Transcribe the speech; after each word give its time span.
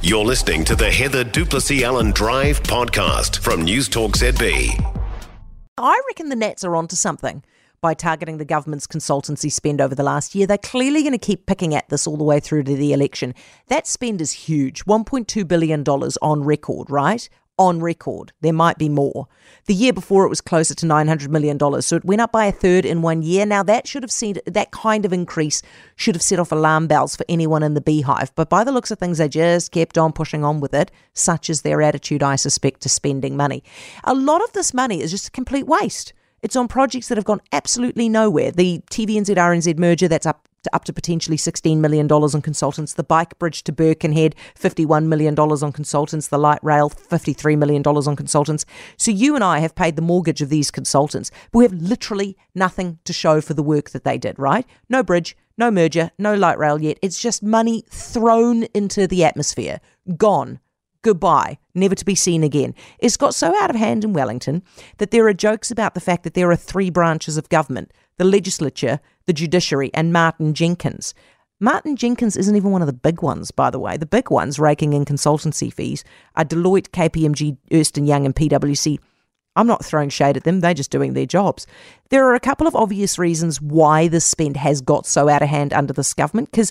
You're 0.00 0.24
listening 0.24 0.64
to 0.66 0.76
the 0.76 0.92
Heather 0.92 1.24
Duplessis 1.24 1.82
Allen 1.82 2.12
Drive 2.12 2.62
podcast 2.62 3.40
from 3.40 3.62
News 3.62 3.88
Talk 3.88 4.12
ZB. 4.12 4.70
I 5.76 6.00
reckon 6.06 6.28
the 6.28 6.36
Nats 6.36 6.62
are 6.62 6.76
onto 6.76 6.94
something 6.94 7.42
by 7.80 7.94
targeting 7.94 8.38
the 8.38 8.44
government's 8.44 8.86
consultancy 8.86 9.50
spend 9.50 9.80
over 9.80 9.96
the 9.96 10.04
last 10.04 10.36
year. 10.36 10.46
They're 10.46 10.56
clearly 10.56 11.02
going 11.02 11.14
to 11.14 11.18
keep 11.18 11.46
picking 11.46 11.74
at 11.74 11.88
this 11.88 12.06
all 12.06 12.16
the 12.16 12.22
way 12.22 12.38
through 12.38 12.62
to 12.62 12.76
the 12.76 12.92
election. 12.92 13.34
That 13.66 13.88
spend 13.88 14.20
is 14.20 14.30
huge 14.30 14.84
$1.2 14.84 15.48
billion 15.48 15.82
on 15.82 16.44
record, 16.44 16.90
right? 16.90 17.28
On 17.58 17.80
record. 17.80 18.32
There 18.40 18.52
might 18.52 18.78
be 18.78 18.88
more. 18.88 19.26
The 19.66 19.74
year 19.74 19.92
before 19.92 20.24
it 20.24 20.28
was 20.28 20.40
closer 20.40 20.74
to 20.74 20.86
$900 20.86 21.28
million. 21.28 21.58
So 21.82 21.96
it 21.96 22.04
went 22.04 22.20
up 22.20 22.32
by 22.32 22.46
a 22.46 22.52
third 22.52 22.84
in 22.84 23.02
one 23.02 23.22
year. 23.22 23.44
Now 23.44 23.62
that 23.64 23.86
should 23.86 24.02
have 24.02 24.12
seen 24.12 24.36
that 24.46 24.70
kind 24.70 25.04
of 25.04 25.12
increase 25.12 25.62
should 25.96 26.14
have 26.14 26.22
set 26.22 26.38
off 26.38 26.52
alarm 26.52 26.86
bells 26.86 27.16
for 27.16 27.26
anyone 27.28 27.62
in 27.62 27.74
the 27.74 27.80
beehive. 27.80 28.34
But 28.34 28.48
by 28.48 28.64
the 28.64 28.72
looks 28.72 28.90
of 28.90 28.98
things, 28.98 29.18
they 29.18 29.28
just 29.28 29.72
kept 29.72 29.98
on 29.98 30.12
pushing 30.12 30.44
on 30.44 30.60
with 30.60 30.72
it, 30.74 30.90
such 31.12 31.50
as 31.50 31.62
their 31.62 31.82
attitude, 31.82 32.22
I 32.22 32.36
suspect, 32.36 32.80
to 32.82 32.88
spending 32.88 33.36
money. 33.36 33.62
A 34.04 34.14
lot 34.14 34.42
of 34.42 34.52
this 34.52 34.72
money 34.72 35.02
is 35.02 35.10
just 35.10 35.28
a 35.28 35.32
complete 35.32 35.66
waste. 35.66 36.12
It's 36.40 36.56
on 36.56 36.68
projects 36.68 37.08
that 37.08 37.18
have 37.18 37.24
gone 37.24 37.40
absolutely 37.52 38.08
nowhere. 38.08 38.52
The 38.52 38.80
TVNZ 38.90 39.34
RNZ 39.34 39.76
merger, 39.76 40.08
that's 40.08 40.26
up 40.26 40.47
to 40.62 40.74
up 40.74 40.84
to 40.84 40.92
potentially 40.92 41.36
$16 41.36 41.78
million 41.78 42.10
on 42.10 42.42
consultants. 42.42 42.94
The 42.94 43.04
bike 43.04 43.38
bridge 43.38 43.62
to 43.64 43.72
Birkenhead, 43.72 44.34
$51 44.58 45.06
million 45.06 45.38
on 45.38 45.72
consultants. 45.72 46.28
The 46.28 46.38
light 46.38 46.60
rail, 46.62 46.90
$53 46.90 47.58
million 47.58 47.82
on 47.86 48.16
consultants. 48.16 48.64
So 48.96 49.10
you 49.10 49.34
and 49.34 49.44
I 49.44 49.60
have 49.60 49.74
paid 49.74 49.96
the 49.96 50.02
mortgage 50.02 50.42
of 50.42 50.48
these 50.48 50.70
consultants, 50.70 51.30
but 51.52 51.58
we 51.58 51.64
have 51.64 51.72
literally 51.72 52.36
nothing 52.54 52.98
to 53.04 53.12
show 53.12 53.40
for 53.40 53.54
the 53.54 53.62
work 53.62 53.90
that 53.90 54.04
they 54.04 54.18
did, 54.18 54.38
right? 54.38 54.66
No 54.88 55.02
bridge, 55.02 55.36
no 55.56 55.70
merger, 55.70 56.10
no 56.18 56.34
light 56.34 56.58
rail 56.58 56.80
yet. 56.80 56.98
It's 57.02 57.20
just 57.20 57.42
money 57.42 57.84
thrown 57.88 58.64
into 58.74 59.06
the 59.06 59.24
atmosphere, 59.24 59.80
gone 60.16 60.60
goodbye, 61.02 61.58
never 61.78 61.94
to 61.94 62.04
be 62.04 62.14
seen 62.14 62.42
again. 62.42 62.74
It's 62.98 63.16
got 63.16 63.34
so 63.34 63.54
out 63.62 63.70
of 63.70 63.76
hand 63.76 64.04
in 64.04 64.12
Wellington 64.12 64.62
that 64.98 65.10
there 65.10 65.26
are 65.26 65.34
jokes 65.34 65.70
about 65.70 65.94
the 65.94 66.00
fact 66.00 66.24
that 66.24 66.34
there 66.34 66.50
are 66.50 66.56
three 66.56 66.90
branches 66.90 67.36
of 67.36 67.48
government 67.48 67.92
the 68.18 68.24
legislature, 68.24 68.98
the 69.26 69.32
judiciary, 69.32 69.92
and 69.94 70.12
Martin 70.12 70.52
Jenkins. 70.52 71.14
Martin 71.60 71.96
Jenkins 71.96 72.36
isn't 72.36 72.56
even 72.56 72.72
one 72.72 72.82
of 72.82 72.86
the 72.86 72.92
big 72.92 73.22
ones, 73.22 73.50
by 73.50 73.70
the 73.70 73.78
way. 73.78 73.96
The 73.96 74.06
big 74.06 74.30
ones 74.30 74.58
raking 74.58 74.92
in 74.92 75.04
consultancy 75.04 75.72
fees 75.72 76.04
are 76.36 76.44
Deloitte, 76.44 76.90
KPMG, 76.90 77.56
Ernst 77.72 77.96
Young, 77.96 78.26
and 78.26 78.34
PwC. 78.34 78.98
I'm 79.56 79.66
not 79.66 79.84
throwing 79.84 80.08
shade 80.08 80.36
at 80.36 80.44
them, 80.44 80.60
they're 80.60 80.72
just 80.72 80.92
doing 80.92 81.14
their 81.14 81.26
jobs. 81.26 81.66
There 82.10 82.24
are 82.26 82.34
a 82.34 82.40
couple 82.40 82.68
of 82.68 82.76
obvious 82.76 83.18
reasons 83.18 83.60
why 83.60 84.06
the 84.06 84.20
spend 84.20 84.56
has 84.56 84.80
got 84.80 85.04
so 85.04 85.28
out 85.28 85.42
of 85.42 85.48
hand 85.48 85.72
under 85.72 85.92
this 85.92 86.14
government, 86.14 86.52
because 86.52 86.70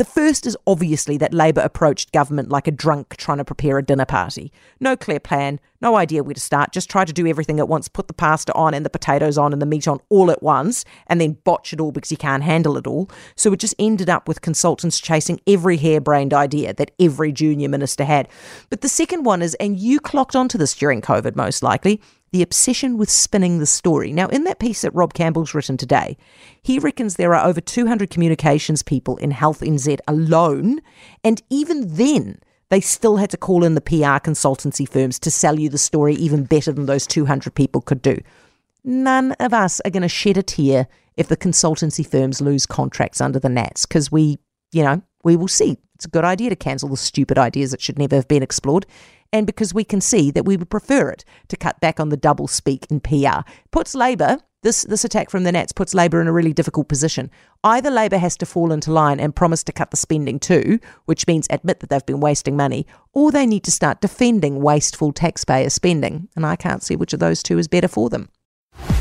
the 0.00 0.04
first 0.06 0.46
is 0.46 0.56
obviously 0.66 1.18
that 1.18 1.34
Labor 1.34 1.60
approached 1.60 2.10
government 2.10 2.48
like 2.48 2.66
a 2.66 2.70
drunk 2.70 3.18
trying 3.18 3.36
to 3.36 3.44
prepare 3.44 3.76
a 3.76 3.84
dinner 3.84 4.06
party. 4.06 4.50
No 4.80 4.96
clear 4.96 5.20
plan, 5.20 5.60
no 5.82 5.94
idea 5.94 6.24
where 6.24 6.32
to 6.32 6.40
start, 6.40 6.72
just 6.72 6.88
try 6.88 7.04
to 7.04 7.12
do 7.12 7.26
everything 7.26 7.60
at 7.60 7.68
once, 7.68 7.86
put 7.86 8.08
the 8.08 8.14
pasta 8.14 8.50
on 8.54 8.72
and 8.72 8.82
the 8.82 8.88
potatoes 8.88 9.36
on 9.36 9.52
and 9.52 9.60
the 9.60 9.66
meat 9.66 9.86
on 9.86 10.00
all 10.08 10.30
at 10.30 10.42
once, 10.42 10.86
and 11.06 11.20
then 11.20 11.36
botch 11.44 11.74
it 11.74 11.82
all 11.82 11.92
because 11.92 12.10
you 12.10 12.16
can't 12.16 12.42
handle 12.42 12.78
it 12.78 12.86
all. 12.86 13.10
So 13.36 13.52
it 13.52 13.60
just 13.60 13.74
ended 13.78 14.08
up 14.08 14.26
with 14.26 14.40
consultants 14.40 15.00
chasing 15.00 15.38
every 15.46 15.76
harebrained 15.76 16.32
idea 16.32 16.72
that 16.72 16.92
every 16.98 17.30
junior 17.30 17.68
minister 17.68 18.04
had. 18.04 18.26
But 18.70 18.80
the 18.80 18.88
second 18.88 19.24
one 19.24 19.42
is, 19.42 19.54
and 19.56 19.78
you 19.78 20.00
clocked 20.00 20.34
onto 20.34 20.56
this 20.56 20.74
during 20.74 21.02
COVID 21.02 21.36
most 21.36 21.62
likely, 21.62 22.00
the 22.32 22.42
obsession 22.42 22.96
with 22.96 23.10
spinning 23.10 23.58
the 23.58 23.66
story. 23.66 24.12
Now, 24.12 24.28
in 24.28 24.44
that 24.44 24.58
piece 24.58 24.82
that 24.82 24.94
Rob 24.94 25.14
Campbell's 25.14 25.54
written 25.54 25.76
today, 25.76 26.16
he 26.62 26.78
reckons 26.78 27.16
there 27.16 27.34
are 27.34 27.46
over 27.46 27.60
200 27.60 28.10
communications 28.10 28.82
people 28.82 29.16
in 29.16 29.30
Health 29.32 29.60
NZ 29.60 29.98
alone, 30.06 30.80
and 31.24 31.42
even 31.50 31.96
then, 31.96 32.40
they 32.68 32.80
still 32.80 33.16
had 33.16 33.30
to 33.30 33.36
call 33.36 33.64
in 33.64 33.74
the 33.74 33.80
PR 33.80 34.20
consultancy 34.22 34.88
firms 34.88 35.18
to 35.18 35.30
sell 35.30 35.58
you 35.58 35.68
the 35.68 35.78
story 35.78 36.14
even 36.14 36.44
better 36.44 36.72
than 36.72 36.86
those 36.86 37.06
200 37.06 37.54
people 37.54 37.80
could 37.80 38.00
do. 38.00 38.16
None 38.84 39.32
of 39.32 39.52
us 39.52 39.80
are 39.84 39.90
going 39.90 40.02
to 40.02 40.08
shed 40.08 40.36
a 40.36 40.42
tear 40.42 40.86
if 41.16 41.26
the 41.28 41.36
consultancy 41.36 42.06
firms 42.06 42.40
lose 42.40 42.66
contracts 42.66 43.20
under 43.20 43.38
the 43.38 43.48
Nats 43.48 43.86
because 43.86 44.10
we, 44.10 44.38
you 44.72 44.82
know, 44.84 45.02
we 45.24 45.36
will 45.36 45.48
see. 45.48 45.78
It's 45.94 46.06
a 46.06 46.10
good 46.10 46.24
idea 46.24 46.50
to 46.50 46.56
cancel 46.56 46.88
the 46.88 46.96
stupid 46.96 47.38
ideas 47.38 47.72
that 47.72 47.82
should 47.82 47.98
never 47.98 48.16
have 48.16 48.28
been 48.28 48.42
explored 48.42 48.86
and 49.32 49.46
because 49.46 49.74
we 49.74 49.84
can 49.84 50.00
see 50.00 50.30
that 50.30 50.44
we 50.44 50.56
would 50.56 50.70
prefer 50.70 51.10
it 51.10 51.24
to 51.48 51.56
cut 51.56 51.80
back 51.80 52.00
on 52.00 52.08
the 52.08 52.16
double 52.16 52.48
speak 52.48 52.86
in 52.90 53.00
PR. 53.00 53.40
Puts 53.70 53.94
Labor, 53.94 54.38
this, 54.62 54.82
this 54.82 55.04
attack 55.04 55.30
from 55.30 55.44
the 55.44 55.52
Nats 55.52 55.72
puts 55.72 55.94
Labor 55.94 56.20
in 56.20 56.26
a 56.26 56.32
really 56.32 56.52
difficult 56.52 56.88
position. 56.88 57.30
Either 57.64 57.90
Labor 57.90 58.18
has 58.18 58.36
to 58.38 58.46
fall 58.46 58.72
into 58.72 58.92
line 58.92 59.20
and 59.20 59.34
promise 59.34 59.62
to 59.64 59.72
cut 59.72 59.90
the 59.90 59.96
spending 59.96 60.38
too, 60.38 60.78
which 61.06 61.26
means 61.26 61.46
admit 61.50 61.80
that 61.80 61.90
they've 61.90 62.04
been 62.04 62.20
wasting 62.20 62.56
money, 62.56 62.86
or 63.12 63.30
they 63.30 63.46
need 63.46 63.64
to 63.64 63.70
start 63.70 64.00
defending 64.00 64.60
wasteful 64.60 65.12
taxpayer 65.12 65.70
spending. 65.70 66.28
And 66.36 66.44
I 66.44 66.56
can't 66.56 66.82
see 66.82 66.96
which 66.96 67.12
of 67.12 67.20
those 67.20 67.42
two 67.42 67.58
is 67.58 67.68
better 67.68 67.88
for 67.88 68.10
them. 68.10 68.28